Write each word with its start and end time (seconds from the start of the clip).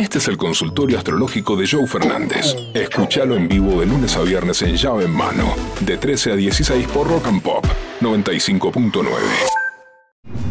Este 0.00 0.16
es 0.16 0.28
el 0.28 0.38
consultorio 0.38 0.96
astrológico 0.96 1.56
de 1.56 1.68
Joe 1.70 1.86
Fernández. 1.86 2.56
Escúchalo 2.72 3.36
en 3.36 3.48
vivo 3.48 3.80
de 3.80 3.86
lunes 3.86 4.16
a 4.16 4.22
viernes 4.22 4.62
en 4.62 4.74
llave 4.76 5.04
en 5.04 5.10
mano, 5.10 5.44
de 5.80 5.98
13 5.98 6.32
a 6.32 6.36
16 6.36 6.86
por 6.88 7.06
Rock 7.06 7.26
and 7.26 7.42
Pop 7.42 7.66
95.9. 8.00 9.04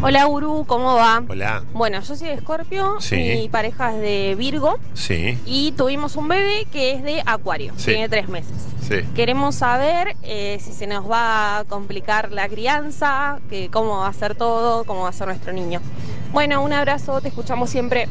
Hola 0.02 0.28
Uru, 0.28 0.64
¿cómo 0.68 0.94
va? 0.94 1.24
Hola. 1.28 1.64
Bueno, 1.72 2.00
yo 2.00 2.14
soy 2.14 2.28
de 2.28 2.34
Escorpio, 2.34 3.00
Sí. 3.00 3.16
mi 3.16 3.48
pareja 3.48 3.92
es 3.96 4.00
de 4.00 4.34
Virgo 4.38 4.78
Sí, 4.94 5.36
y 5.46 5.72
tuvimos 5.72 6.14
un 6.14 6.28
bebé 6.28 6.66
que 6.70 6.92
es 6.92 7.02
de 7.02 7.20
Acuario, 7.26 7.72
Sí. 7.76 7.86
tiene 7.90 8.08
tres 8.08 8.28
meses. 8.28 8.54
sí. 8.86 9.00
Queremos 9.16 9.56
saber 9.56 10.14
eh, 10.22 10.58
si 10.62 10.72
se 10.72 10.86
nos 10.86 11.10
va 11.10 11.58
a 11.58 11.64
complicar 11.64 12.30
la 12.30 12.48
crianza, 12.48 13.40
que 13.50 13.68
cómo 13.68 13.98
va 13.98 14.06
a 14.08 14.12
ser 14.12 14.36
todo, 14.36 14.84
cómo 14.84 15.02
va 15.02 15.08
a 15.08 15.12
ser 15.12 15.26
nuestro 15.26 15.52
niño. 15.52 15.80
Bueno, 16.32 16.62
un 16.62 16.72
abrazo, 16.72 17.20
te 17.20 17.28
escuchamos 17.28 17.68
siempre. 17.70 18.06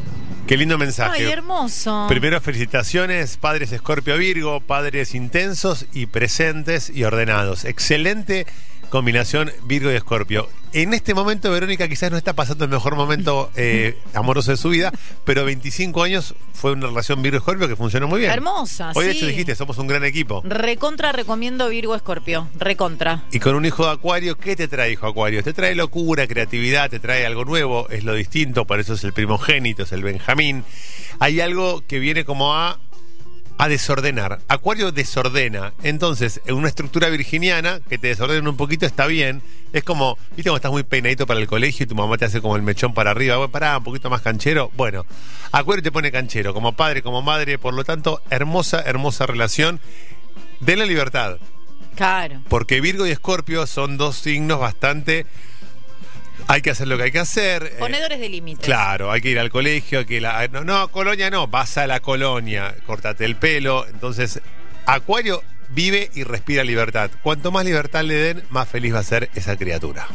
Qué 0.49 0.57
lindo 0.57 0.79
mensaje. 0.79 1.27
Ay, 1.27 1.31
hermoso. 1.31 2.07
Primero, 2.09 2.41
felicitaciones, 2.41 3.37
padres 3.37 3.71
Escorpio 3.71 4.17
Virgo, 4.17 4.61
padres 4.61 5.13
intensos 5.13 5.85
y 5.93 6.07
presentes 6.07 6.89
y 6.89 7.03
ordenados. 7.03 7.65
Excelente 7.65 8.47
combinación 8.89 9.51
Virgo 9.63 9.91
y 9.91 9.95
Escorpio. 9.95 10.49
En 10.71 10.93
este 10.93 11.15
momento, 11.15 11.51
Verónica 11.51 11.87
quizás 11.87 12.11
no 12.11 12.17
está 12.17 12.33
pasando 12.33 12.63
el 12.63 12.69
mejor 12.69 12.95
momento 12.95 13.49
eh, 13.55 13.97
amoroso 14.13 14.51
de 14.51 14.57
su 14.57 14.69
vida, 14.69 14.91
pero 15.25 15.43
25 15.45 16.03
años 16.03 16.35
fue 16.53 16.73
una 16.73 16.87
relación 16.87 17.21
Virgo-Escorpio 17.21 17.67
que 17.67 17.75
funcionó 17.75 18.07
muy 18.07 18.19
bien. 18.19 18.31
Hermosa, 18.31 18.91
Hoy, 18.93 19.05
de 19.05 19.11
sí. 19.13 19.17
hecho, 19.17 19.27
dijiste, 19.27 19.55
somos 19.55 19.77
un 19.79 19.87
gran 19.87 20.03
equipo. 20.03 20.41
Recontra 20.45 21.11
recomiendo 21.11 21.69
Virgo 21.69 21.95
Escorpio. 21.95 22.49
Recontra. 22.55 23.23
Y 23.31 23.39
con 23.39 23.55
un 23.55 23.65
hijo 23.65 23.85
de 23.85 23.93
Acuario, 23.93 24.37
¿qué 24.37 24.55
te 24.55 24.67
trae 24.67 24.91
hijo 24.91 25.07
Acuario? 25.07 25.43
Te 25.43 25.53
trae 25.53 25.73
locura, 25.73 26.27
creatividad, 26.27 26.89
te 26.89 26.99
trae 26.99 27.25
algo 27.25 27.45
nuevo, 27.45 27.89
es 27.89 28.03
lo 28.03 28.13
distinto, 28.13 28.65
por 28.65 28.79
eso 28.79 28.93
es 28.93 29.03
el 29.03 29.13
primogénito, 29.13 29.83
es 29.83 29.91
el 29.91 30.03
Benjamín. 30.03 30.63
Hay 31.19 31.41
algo 31.41 31.83
que 31.87 31.99
viene 31.99 32.25
como 32.25 32.55
a, 32.55 32.79
a 33.59 33.67
desordenar. 33.67 34.39
Acuario 34.47 34.93
desordena. 34.93 35.73
Entonces, 35.83 36.39
en 36.45 36.55
una 36.55 36.69
estructura 36.69 37.09
virginiana, 37.09 37.81
que 37.89 37.97
te 37.97 38.07
desordenen 38.07 38.47
un 38.47 38.55
poquito 38.55 38.85
está 38.85 39.05
bien. 39.05 39.43
Es 39.73 39.83
como, 39.83 40.17
viste, 40.29 40.43
cuando 40.43 40.55
estás 40.55 40.71
muy 40.71 40.83
peinadito 40.83 41.27
para 41.27 41.41
el 41.41 41.45
colegio 41.45 41.83
y 41.83 41.87
tu 41.87 41.93
mamá 41.93 42.17
te 42.17 42.23
hace 42.23 42.39
como 42.39 42.55
el 42.55 42.61
mechón 42.61 42.93
para 42.93 43.11
arriba, 43.11 43.35
bueno, 43.35 43.51
pará, 43.51 43.77
un 43.77 43.83
poquito 43.83 44.09
más 44.09 44.21
canchero. 44.21 44.71
Bueno, 44.77 45.05
Acuario 45.51 45.83
te 45.83 45.91
pone 45.91 46.09
canchero, 46.09 46.53
como 46.53 46.71
padre, 46.71 47.03
como 47.03 47.21
madre, 47.21 47.59
por 47.59 47.73
lo 47.73 47.83
tanto, 47.83 48.21
hermosa, 48.29 48.81
hermosa 48.81 49.25
relación 49.25 49.81
de 50.61 50.77
la 50.77 50.85
libertad. 50.85 51.37
Claro. 51.97 52.41
Porque 52.47 52.79
Virgo 52.79 53.05
y 53.05 53.11
Escorpio 53.11 53.67
son 53.67 53.97
dos 53.97 54.15
signos 54.15 54.61
bastante. 54.61 55.25
Hay 56.51 56.63
que 56.63 56.71
hacer 56.71 56.87
lo 56.87 56.97
que 56.97 57.03
hay 57.03 57.11
que 57.11 57.19
hacer. 57.19 57.61
eh, 57.63 57.75
Ponedores 57.77 58.19
de 58.19 58.27
límites. 58.27 58.65
Claro, 58.65 59.11
hay 59.11 59.21
que 59.21 59.29
ir 59.29 59.37
al 59.37 59.51
colegio, 59.51 59.99
hay 59.99 60.05
que 60.05 60.15
ir 60.15 60.25
a- 60.25 60.47
no, 60.47 60.63
no, 60.63 60.87
colonia 60.87 61.29
no, 61.29 61.45
vas 61.47 61.77
a 61.77 61.85
la 61.85 61.99
colonia, 61.99 62.73
cortate 62.87 63.23
el 63.23 63.35
pelo. 63.35 63.85
Entonces, 63.87 64.41
Acuario 64.87 65.43
vive 65.69 66.09
y 66.15 66.23
respira 66.23 66.63
libertad. 66.63 67.11
Cuanto 67.21 67.51
más 67.51 67.65
libertad 67.65 68.03
le 68.03 68.15
den, 68.15 68.43
más 68.49 68.67
feliz 68.67 68.95
va 68.95 68.99
a 68.99 69.03
ser 69.03 69.29
esa 69.35 69.55
criatura. 69.57 70.07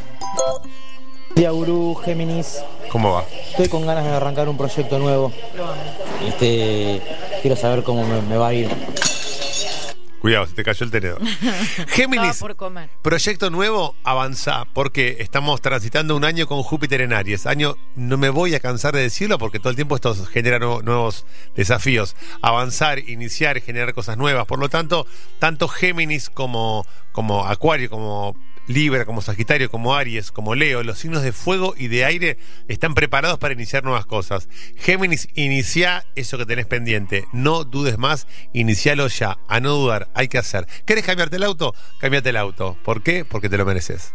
Día 1.36 1.50
Gurú, 1.50 1.94
Géminis, 2.04 2.58
¿Cómo 2.90 3.12
va? 3.12 3.24
estoy 3.50 3.68
con 3.68 3.86
ganas 3.86 4.04
de 4.04 4.10
arrancar 4.10 4.48
un 4.48 4.56
proyecto 4.56 4.98
nuevo. 4.98 5.32
Este, 6.26 7.00
quiero 7.42 7.56
saber 7.56 7.84
cómo 7.84 8.04
me, 8.08 8.20
me 8.22 8.36
va 8.36 8.48
a 8.48 8.54
ir. 8.54 8.68
Cuidado, 10.24 10.46
se 10.46 10.54
te 10.54 10.64
cayó 10.64 10.84
el 10.86 10.90
tenedor. 10.90 11.20
Géminis, 11.88 12.30
Estaba 12.30 12.48
por 12.48 12.56
comer. 12.56 12.88
Proyecto 13.02 13.50
nuevo, 13.50 13.94
avanza, 14.04 14.64
porque 14.72 15.18
estamos 15.20 15.60
transitando 15.60 16.16
un 16.16 16.24
año 16.24 16.46
con 16.46 16.62
Júpiter 16.62 17.02
en 17.02 17.12
Aries. 17.12 17.44
Año, 17.44 17.76
no 17.94 18.16
me 18.16 18.30
voy 18.30 18.54
a 18.54 18.60
cansar 18.60 18.94
de 18.94 19.02
decirlo 19.02 19.36
porque 19.36 19.58
todo 19.58 19.68
el 19.68 19.76
tiempo 19.76 19.94
esto 19.96 20.14
genera 20.24 20.58
nuevo- 20.58 20.80
nuevos 20.80 21.26
desafíos. 21.54 22.16
Avanzar, 22.40 23.00
iniciar, 23.00 23.60
generar 23.60 23.92
cosas 23.92 24.16
nuevas. 24.16 24.46
Por 24.46 24.58
lo 24.60 24.70
tanto, 24.70 25.06
tanto 25.38 25.68
Géminis 25.68 26.30
como, 26.30 26.86
como 27.12 27.44
Acuario, 27.44 27.90
como 27.90 28.34
Libra, 28.66 29.04
como 29.04 29.20
Sagitario, 29.20 29.70
como 29.70 29.94
Aries, 29.94 30.32
como 30.32 30.54
Leo, 30.54 30.82
los 30.82 30.98
signos 30.98 31.22
de 31.22 31.32
fuego 31.32 31.74
y 31.76 31.88
de 31.88 32.04
aire 32.04 32.38
están 32.68 32.94
preparados 32.94 33.38
para 33.38 33.54
iniciar 33.54 33.84
nuevas 33.84 34.06
cosas. 34.06 34.48
Géminis, 34.76 35.28
inicia 35.34 36.04
eso 36.14 36.38
que 36.38 36.46
tenés 36.46 36.66
pendiente. 36.66 37.24
No 37.32 37.64
dudes 37.64 37.98
más, 37.98 38.26
inicialo 38.52 39.08
ya. 39.08 39.38
A 39.48 39.60
no 39.60 39.70
dudar, 39.70 40.08
hay 40.14 40.28
que 40.28 40.38
hacer. 40.38 40.66
¿Querés 40.86 41.04
cambiarte 41.04 41.36
el 41.36 41.44
auto? 41.44 41.74
Cámbiate 41.98 42.30
el 42.30 42.36
auto. 42.36 42.76
¿Por 42.84 43.02
qué? 43.02 43.24
Porque 43.24 43.48
te 43.48 43.58
lo 43.58 43.64
mereces. 43.64 44.14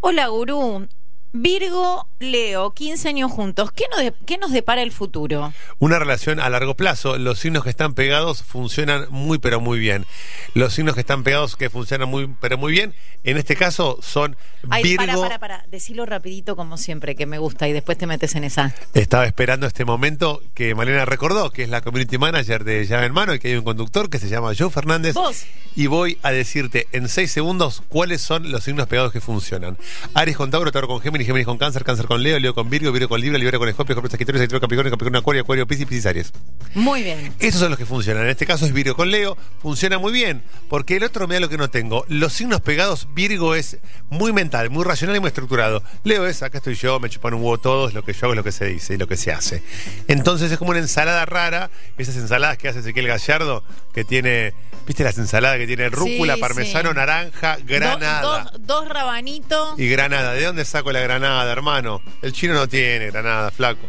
Hola, 0.00 0.28
Gurú. 0.28 0.88
Virgo, 1.32 2.08
Leo, 2.20 2.72
15 2.72 3.08
años 3.08 3.30
juntos. 3.30 3.70
¿Qué 3.72 3.84
nos, 3.90 4.00
de- 4.00 4.14
qué 4.26 4.38
nos 4.38 4.50
depara 4.50 4.82
el 4.82 4.92
futuro? 4.92 5.52
Una 5.78 5.98
relación 5.98 6.40
a 6.40 6.48
largo 6.48 6.74
plazo, 6.74 7.18
los 7.18 7.38
signos 7.38 7.64
que 7.64 7.70
están 7.70 7.92
pegados 7.94 8.42
funcionan 8.42 9.06
muy 9.10 9.38
pero 9.38 9.60
muy 9.60 9.78
bien. 9.78 10.06
Los 10.54 10.72
signos 10.74 10.94
que 10.94 11.00
están 11.00 11.24
pegados 11.24 11.56
que 11.56 11.68
funcionan 11.70 12.08
muy 12.08 12.28
pero 12.40 12.56
muy 12.56 12.72
bien, 12.72 12.94
en 13.24 13.36
este 13.36 13.56
caso 13.56 13.98
son 14.02 14.36
Ay, 14.70 14.82
Virgo. 14.82 15.04
para, 15.06 15.18
para, 15.20 15.38
para. 15.38 15.64
Decilo 15.68 16.06
rapidito 16.06 16.56
como 16.56 16.78
siempre, 16.78 17.14
que 17.14 17.26
me 17.26 17.38
gusta, 17.38 17.68
y 17.68 17.72
después 17.72 17.98
te 17.98 18.06
metes 18.06 18.34
en 18.34 18.44
esa. 18.44 18.74
Estaba 18.94 19.26
esperando 19.26 19.66
este 19.66 19.84
momento 19.84 20.42
que 20.54 20.74
Malena 20.74 21.04
recordó, 21.04 21.50
que 21.50 21.62
es 21.62 21.68
la 21.68 21.82
community 21.82 22.16
manager 22.16 22.64
de 22.64 22.86
Llave 22.86 23.06
en 23.06 23.12
Mano 23.12 23.34
y 23.34 23.38
que 23.38 23.48
hay 23.48 23.54
un 23.56 23.64
conductor 23.64 24.08
que 24.08 24.18
se 24.18 24.28
llama 24.28 24.52
Joe 24.58 24.70
Fernández. 24.70 25.14
Vos. 25.14 25.44
Y 25.76 25.86
voy 25.88 26.18
a 26.22 26.30
decirte 26.32 26.88
en 26.92 27.08
seis 27.08 27.30
segundos 27.30 27.82
cuáles 27.88 28.22
son 28.22 28.50
los 28.50 28.64
signos 28.64 28.86
pegados 28.88 29.12
que 29.12 29.20
funcionan. 29.20 29.76
Aries 30.14 30.36
con 30.36 30.50
Tauro, 30.50 30.72
Tauro 30.72 30.88
con 30.88 31.00
Géminis, 31.00 31.17
Géminis 31.26 31.46
con 31.46 31.58
Cáncer, 31.58 31.84
Cáncer 31.84 32.06
con 32.06 32.22
Leo, 32.22 32.38
Leo 32.38 32.54
con 32.54 32.68
Virgo, 32.70 32.92
Virgo 32.92 33.08
con 33.08 33.20
Libra, 33.20 33.38
Libra 33.38 33.58
con 33.58 33.68
Escorpio, 33.68 33.92
Escorpio 33.94 34.10
Sagitario, 34.10 34.38
Sagitario 34.40 34.60
Capricornio, 34.60 34.90
Capricornio 34.90 35.20
Acuario, 35.20 35.42
Acuario 35.42 35.66
Piscis, 35.66 35.86
Piscis 35.86 36.06
Aries. 36.06 36.32
Muy 36.74 37.02
bien. 37.02 37.32
Esos 37.38 37.60
son 37.60 37.70
los 37.70 37.78
que 37.78 37.86
funcionan. 37.86 38.24
En 38.24 38.28
este 38.30 38.46
caso 38.46 38.66
es 38.66 38.72
Virgo 38.72 38.94
con 38.94 39.10
Leo. 39.10 39.36
Funciona 39.62 39.98
muy 39.98 40.12
bien. 40.12 40.42
Porque 40.68 40.96
el 40.96 41.04
otro 41.04 41.26
me 41.28 41.34
da 41.34 41.40
lo 41.40 41.48
que 41.48 41.56
no 41.58 41.70
tengo. 41.70 42.04
Los 42.08 42.32
signos 42.32 42.60
pegados, 42.60 43.08
Virgo 43.14 43.54
es 43.54 43.78
muy 44.10 44.32
mental, 44.32 44.70
muy 44.70 44.84
racional 44.84 45.16
y 45.16 45.20
muy 45.20 45.28
estructurado. 45.28 45.82
Leo 46.04 46.26
es, 46.26 46.42
acá 46.42 46.58
estoy 46.58 46.74
yo, 46.74 47.00
me 47.00 47.08
chupan 47.10 47.34
un 47.34 47.40
huevo 47.40 47.58
todos, 47.58 47.94
lo 47.94 48.02
que 48.04 48.12
yo 48.12 48.20
hago 48.24 48.32
es 48.32 48.36
lo 48.36 48.44
que 48.44 48.52
se 48.52 48.66
dice 48.66 48.94
y 48.94 48.98
lo 48.98 49.06
que 49.06 49.16
se 49.16 49.32
hace. 49.32 49.62
Entonces 50.06 50.52
es 50.52 50.58
como 50.58 50.70
una 50.70 50.80
ensalada 50.80 51.24
rara. 51.26 51.70
Esas 51.96 52.16
ensaladas 52.16 52.58
que 52.58 52.68
hace 52.68 52.80
Ezequiel 52.80 53.06
Gallardo, 53.08 53.64
que 53.92 54.04
tiene, 54.04 54.52
¿viste 54.86 55.02
las 55.04 55.18
ensaladas 55.18 55.58
que 55.58 55.66
tiene 55.66 55.88
rúcula, 55.88 56.34
Sí, 56.34 56.40
parmesano, 56.40 56.90
sí. 56.90 56.96
naranja, 56.96 57.56
granada? 57.64 58.20
Do- 58.22 58.28
dos, 58.28 58.52
dos 58.66 58.88
rabanitos. 58.88 59.78
Y 59.78 59.88
granada, 59.88 60.32
¿de 60.32 60.44
dónde 60.44 60.64
saco 60.64 60.92
la 60.92 61.00
granada, 61.00 61.07
hermano? 61.14 62.02
El 62.22 62.32
chino 62.32 62.54
no 62.54 62.68
tiene 62.68 63.06
granada, 63.06 63.50
flaco. 63.50 63.86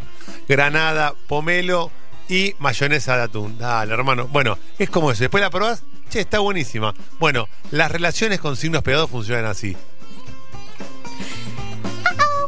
Granada, 0.47 1.13
pomelo 1.27 1.91
y 2.27 2.55
mayonesa 2.59 3.17
de 3.17 3.23
atún. 3.23 3.57
Dale, 3.57 3.93
hermano. 3.93 4.27
Bueno, 4.27 4.57
es 4.77 4.89
como 4.89 5.11
eso. 5.11 5.23
Después 5.23 5.41
la 5.41 5.49
probás, 5.49 5.83
che, 6.09 6.21
está 6.21 6.39
buenísima. 6.39 6.93
Bueno, 7.19 7.47
las 7.71 7.91
relaciones 7.91 8.39
con 8.39 8.55
signos 8.55 8.83
pegados 8.83 9.09
funcionan 9.09 9.45
así. 9.45 9.75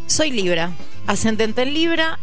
Soy 0.07 0.31
Libra, 0.31 0.71
ascendente 1.07 1.61
en 1.61 1.73
Libra 1.73 2.19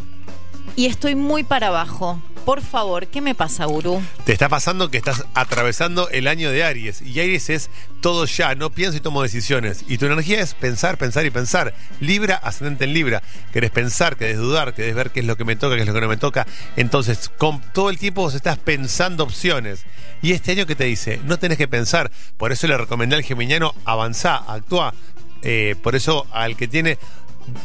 y 0.76 0.87
estoy 0.87 1.14
muy 1.14 1.42
para 1.42 1.69
abajo. 1.69 2.20
Por 2.48 2.62
favor, 2.62 3.09
¿qué 3.09 3.20
me 3.20 3.34
pasa, 3.34 3.66
Gurú? 3.66 4.03
Te 4.25 4.32
está 4.32 4.48
pasando 4.48 4.91
que 4.91 4.97
estás 4.97 5.22
atravesando 5.34 6.09
el 6.09 6.26
año 6.26 6.50
de 6.50 6.64
Aries. 6.64 7.03
Y 7.03 7.20
Aries 7.20 7.50
es 7.50 7.69
todo 8.00 8.25
ya, 8.25 8.54
no 8.54 8.70
pienso 8.70 8.97
y 8.97 9.00
tomo 9.00 9.22
decisiones. 9.22 9.84
Y 9.86 9.98
tu 9.98 10.06
energía 10.06 10.41
es 10.41 10.54
pensar, 10.54 10.97
pensar 10.97 11.26
y 11.26 11.31
pensar. 11.31 11.75
Libra, 12.00 12.37
ascendente 12.37 12.87
en 12.87 12.94
Libra. 12.94 13.22
Querés 13.53 13.70
pensar, 13.70 14.16
querés 14.16 14.38
dudar, 14.38 14.72
querés 14.72 14.94
ver 14.94 15.10
qué 15.10 15.20
es 15.20 15.26
lo 15.26 15.37
que 15.37 15.44
me 15.44 15.56
toca, 15.56 15.75
qué 15.75 15.82
es 15.82 15.87
lo 15.87 15.92
que 15.92 16.00
no 16.00 16.08
me 16.08 16.16
toca. 16.16 16.47
Entonces, 16.76 17.31
con 17.37 17.60
todo 17.60 17.91
el 17.91 17.98
tiempo 17.98 18.22
vos 18.22 18.34
estás 18.34 18.56
pensando 18.56 19.25
opciones. 19.25 19.84
Y 20.22 20.32
este 20.32 20.53
año 20.53 20.64
que 20.64 20.75
te 20.75 20.84
dice, 20.84 21.20
no 21.26 21.38
tenés 21.38 21.58
que 21.58 21.69
pensar. 21.69 22.10
Por 22.38 22.50
eso 22.50 22.66
le 22.66 22.78
recomendé 22.78 23.16
al 23.16 23.25
geminiano, 23.25 23.75
avanzá, 23.84 24.37
actúa. 24.37 24.94
Eh, 25.42 25.76
por 25.82 25.94
eso 25.97 26.26
al 26.32 26.56
que 26.56 26.66
tiene 26.66 26.98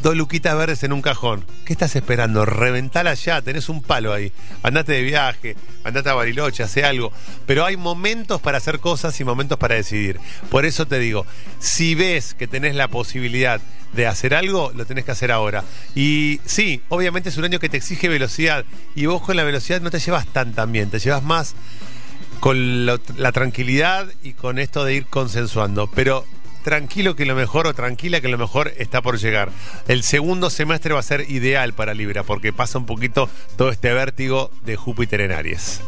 dos 0.02 0.16
luquitas 0.16 0.56
verdes 0.56 0.82
en 0.82 0.92
un 0.92 1.02
cajón. 1.02 1.44
¿Qué 1.64 1.72
estás 1.72 1.96
esperando? 1.96 2.44
Reventala 2.44 3.14
ya, 3.14 3.42
tenés 3.42 3.68
un 3.68 3.82
palo 3.82 4.12
ahí. 4.12 4.32
Andate 4.62 4.92
de 4.92 5.02
viaje, 5.02 5.56
andate 5.84 6.08
a 6.10 6.14
Bariloche, 6.14 6.62
hace 6.62 6.84
algo. 6.84 7.12
Pero 7.46 7.64
hay 7.64 7.76
momentos 7.76 8.40
para 8.40 8.58
hacer 8.58 8.80
cosas 8.80 9.18
y 9.20 9.24
momentos 9.24 9.58
para 9.58 9.74
decidir. 9.74 10.18
Por 10.50 10.64
eso 10.64 10.86
te 10.86 10.98
digo, 10.98 11.26
si 11.58 11.94
ves 11.94 12.34
que 12.34 12.46
tenés 12.46 12.74
la 12.74 12.88
posibilidad 12.88 13.60
de 13.92 14.06
hacer 14.06 14.34
algo, 14.34 14.72
lo 14.74 14.86
tenés 14.86 15.04
que 15.04 15.12
hacer 15.12 15.30
ahora. 15.30 15.64
Y 15.94 16.40
sí, 16.44 16.82
obviamente 16.88 17.28
es 17.28 17.36
un 17.36 17.44
año 17.44 17.60
que 17.60 17.68
te 17.68 17.76
exige 17.76 18.08
velocidad. 18.08 18.64
Y 18.94 19.06
vos 19.06 19.22
con 19.22 19.36
la 19.36 19.44
velocidad 19.44 19.80
no 19.80 19.90
te 19.90 20.00
llevas 20.00 20.26
tan 20.26 20.72
bien, 20.72 20.90
te 20.90 20.98
llevas 20.98 21.22
más 21.22 21.54
con 22.40 22.86
la 22.86 23.32
tranquilidad 23.32 24.06
y 24.22 24.34
con 24.34 24.58
esto 24.58 24.84
de 24.84 24.94
ir 24.94 25.06
consensuando. 25.06 25.86
Pero 25.86 26.26
tranquilo 26.64 27.14
que 27.14 27.26
lo 27.26 27.36
mejor 27.36 27.68
o 27.68 27.74
tranquila 27.74 28.20
que 28.20 28.28
lo 28.28 28.38
mejor 28.38 28.72
está 28.78 29.02
por 29.02 29.18
llegar. 29.18 29.50
El 29.86 30.02
segundo 30.02 30.50
semestre 30.50 30.94
va 30.94 31.00
a 31.00 31.04
ser 31.04 31.30
ideal 31.30 31.74
para 31.74 31.94
Libra 31.94 32.24
porque 32.24 32.52
pasa 32.52 32.78
un 32.78 32.86
poquito 32.86 33.28
todo 33.56 33.68
este 33.70 33.92
vértigo 33.92 34.50
de 34.64 34.74
Júpiter 34.74 35.20
en 35.20 35.30
Aries. 35.30 35.80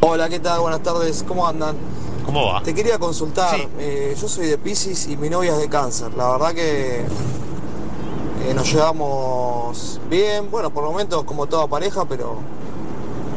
Hola, 0.00 0.28
¿qué 0.28 0.40
tal? 0.40 0.60
Buenas 0.60 0.82
tardes, 0.82 1.24
¿cómo 1.26 1.46
andan? 1.48 1.76
¿Cómo 2.24 2.46
va? 2.52 2.62
Te 2.62 2.74
quería 2.74 2.98
consultar, 2.98 3.56
Sí. 3.56 3.66
eh, 3.78 4.16
yo 4.20 4.28
soy 4.28 4.48
de 4.48 4.58
Pisces 4.58 5.06
y 5.06 5.16
mi 5.16 5.30
novia 5.30 5.52
es 5.52 5.58
de 5.60 5.68
cáncer. 5.68 6.12
La 6.14 6.32
verdad 6.32 6.52
que 6.52 7.00
eh, 7.00 8.54
nos 8.54 8.70
llevamos 8.70 10.00
bien, 10.10 10.50
bueno, 10.50 10.70
por 10.70 10.84
momentos 10.84 11.22
como 11.24 11.46
toda 11.46 11.68
pareja, 11.68 12.04
pero 12.04 12.40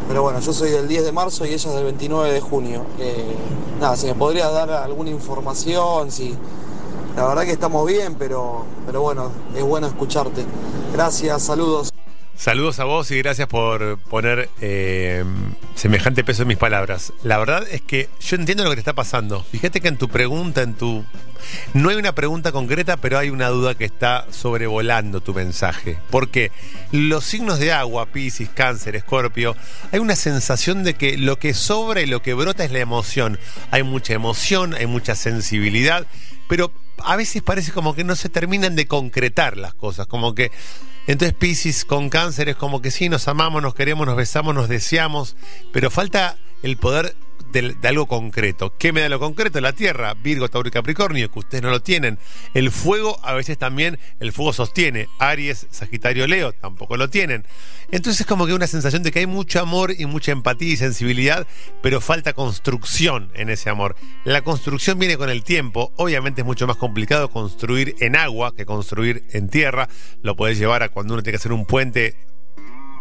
pero 0.09 0.23
bueno, 0.23 0.39
yo 0.39 0.51
soy 0.53 0.71
del 0.71 0.87
10 0.87 1.03
de 1.03 1.11
marzo 1.11 1.45
y 1.45 1.49
ella 1.49 1.69
es 1.69 1.75
del 1.75 1.83
29 1.83 2.33
de 2.33 2.41
junio. 2.41 2.81
Eh, 2.97 3.35
nada, 3.79 3.95
si 3.95 4.07
me 4.07 4.15
podrías 4.15 4.51
dar 4.51 4.71
alguna 4.71 5.11
información, 5.11 6.11
si 6.11 6.35
la 7.15 7.27
verdad 7.27 7.43
que 7.43 7.51
estamos 7.51 7.85
bien, 7.85 8.15
pero, 8.15 8.65
pero 8.87 9.03
bueno, 9.03 9.29
es 9.55 9.63
bueno 9.63 9.85
escucharte. 9.85 10.43
Gracias, 10.93 11.43
saludos. 11.43 11.91
Saludos 12.39 12.79
a 12.79 12.85
vos 12.85 13.11
y 13.11 13.17
gracias 13.17 13.49
por 13.49 13.97
poner 13.97 14.49
eh, 14.61 15.25
semejante 15.75 16.23
peso 16.23 16.43
en 16.43 16.47
mis 16.47 16.57
palabras. 16.57 17.11
La 17.21 17.37
verdad 17.37 17.67
es 17.69 17.81
que 17.81 18.07
yo 18.21 18.37
entiendo 18.37 18.63
lo 18.63 18.69
que 18.69 18.77
te 18.77 18.79
está 18.79 18.93
pasando. 18.93 19.43
Fíjate 19.43 19.81
que 19.81 19.89
en 19.89 19.97
tu 19.97 20.07
pregunta, 20.07 20.61
en 20.61 20.73
tu... 20.73 21.03
No 21.73 21.89
hay 21.89 21.97
una 21.97 22.15
pregunta 22.15 22.53
concreta, 22.53 22.95
pero 22.95 23.17
hay 23.17 23.29
una 23.29 23.49
duda 23.49 23.75
que 23.75 23.83
está 23.83 24.25
sobrevolando 24.31 25.19
tu 25.19 25.33
mensaje. 25.33 25.99
Porque 26.11 26.53
los 26.93 27.25
signos 27.25 27.59
de 27.59 27.73
agua, 27.73 28.05
Piscis, 28.05 28.47
Cáncer, 28.47 28.95
Escorpio, 28.95 29.57
hay 29.91 29.99
una 29.99 30.15
sensación 30.15 30.85
de 30.85 30.93
que 30.93 31.17
lo 31.17 31.39
que 31.39 31.53
sobra 31.53 31.99
y 31.99 32.05
lo 32.05 32.21
que 32.21 32.35
brota 32.35 32.63
es 32.63 32.71
la 32.71 32.79
emoción. 32.79 33.37
Hay 33.69 33.83
mucha 33.83 34.13
emoción, 34.13 34.75
hay 34.75 34.85
mucha 34.85 35.15
sensibilidad, 35.15 36.07
pero 36.47 36.71
a 37.03 37.17
veces 37.17 37.43
parece 37.43 37.73
como 37.73 37.95
que 37.95 38.05
no 38.05 38.15
se 38.15 38.29
terminan 38.29 38.77
de 38.77 38.87
concretar 38.87 39.57
las 39.57 39.73
cosas, 39.73 40.07
como 40.07 40.35
que 40.35 40.51
entonces 41.11 41.35
Pisces 41.35 41.85
con 41.85 42.11
cáncer 42.11 42.49
es 42.49 42.55
como 42.55 42.83
que 42.83 42.91
sí, 42.91 43.09
nos 43.09 43.27
amamos, 43.27 43.63
nos 43.63 43.73
queremos, 43.73 44.05
nos 44.05 44.15
besamos, 44.15 44.53
nos 44.53 44.69
deseamos, 44.69 45.35
pero 45.73 45.89
falta 45.89 46.37
el 46.61 46.77
poder 46.77 47.15
de, 47.51 47.75
algo 47.87 48.07
concreto. 48.07 48.73
¿Qué 48.77 48.91
me 48.91 49.01
da 49.01 49.09
lo 49.09 49.19
concreto? 49.19 49.59
La 49.61 49.73
Tierra, 49.73 50.13
Virgo, 50.13 50.49
Tauro 50.49 50.67
y 50.67 50.71
Capricornio, 50.71 51.31
que 51.31 51.39
ustedes 51.39 51.63
no 51.63 51.69
lo 51.69 51.81
tienen. 51.81 52.19
El 52.53 52.71
fuego, 52.71 53.19
a 53.23 53.33
veces 53.33 53.57
también 53.57 53.99
el 54.19 54.31
fuego 54.31 54.53
sostiene. 54.53 55.07
Aries, 55.19 55.67
Sagitario, 55.71 56.27
Leo, 56.27 56.53
tampoco 56.53 56.97
lo 56.97 57.09
tienen. 57.09 57.45
Entonces 57.91 58.21
es 58.21 58.27
como 58.27 58.45
que 58.45 58.53
una 58.53 58.67
sensación 58.67 59.01
de 59.01 59.11
que 59.11 59.19
hay 59.19 59.25
mucho 59.25 59.59
amor 59.59 59.93
y 59.97 60.05
mucha 60.05 60.31
empatía 60.31 60.69
y 60.69 60.77
sensibilidad, 60.77 61.47
pero 61.81 62.01
falta 62.01 62.33
construcción 62.33 63.31
en 63.33 63.49
ese 63.49 63.69
amor. 63.69 63.95
La 64.25 64.41
construcción 64.43 64.99
viene 64.99 65.17
con 65.17 65.29
el 65.29 65.43
tiempo. 65.43 65.91
Obviamente 65.95 66.41
es 66.41 66.45
mucho 66.45 66.67
más 66.67 66.77
complicado 66.77 67.29
construir 67.29 67.95
en 67.99 68.15
agua 68.15 68.55
que 68.55 68.65
construir 68.65 69.23
en 69.31 69.49
tierra. 69.49 69.89
Lo 70.21 70.35
puedes 70.35 70.59
llevar 70.59 70.83
a 70.83 70.89
cuando 70.89 71.13
uno 71.15 71.23
tiene 71.23 71.33
que 71.33 71.41
hacer 71.41 71.51
un 71.51 71.65
puente 71.65 72.15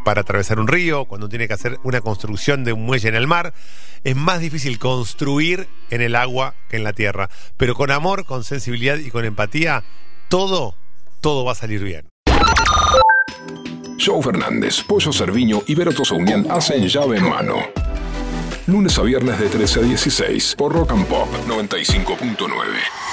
para 0.08 0.22
atravesar 0.22 0.58
un 0.58 0.68
río, 0.68 1.04
cuando 1.04 1.28
tiene 1.28 1.46
que 1.48 1.52
hacer 1.52 1.78
una 1.82 2.00
construcción 2.00 2.64
de 2.64 2.72
un 2.72 2.86
muelle 2.86 3.10
en 3.10 3.14
el 3.14 3.26
mar. 3.26 3.52
Es 4.04 4.16
más 4.16 4.40
difícil 4.40 4.78
construir 4.78 5.68
en 5.90 6.00
el 6.00 6.16
agua 6.16 6.54
que 6.70 6.78
en 6.78 6.84
la 6.84 6.94
tierra. 6.94 7.28
Pero 7.58 7.74
con 7.74 7.90
amor, 7.90 8.24
con 8.24 8.42
sensibilidad 8.42 8.96
y 8.96 9.10
con 9.10 9.26
empatía, 9.26 9.84
todo, 10.30 10.74
todo 11.20 11.44
va 11.44 11.52
a 11.52 11.54
salir 11.54 11.84
bien. 11.84 12.08
Joe 14.02 14.22
Fernández, 14.22 14.82
Pollo 14.82 15.12
Cerviño 15.12 15.60
y 15.66 15.74
Vero 15.74 15.92
Unión 16.12 16.46
hacen 16.50 16.88
llave 16.88 17.18
en 17.18 17.28
mano. 17.28 17.56
Lunes 18.66 18.98
a 18.98 19.02
viernes 19.02 19.38
de 19.38 19.50
13 19.50 19.80
a 19.80 19.82
16 19.82 20.54
por 20.56 20.72
Rock 20.72 20.92
and 20.92 21.06
Pop 21.06 21.28
95.9. 21.46 23.07